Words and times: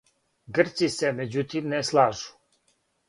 Грци 0.57 0.89
се 0.95 1.11
међутим 1.19 1.71
не 1.75 1.83
слажу. 1.91 2.33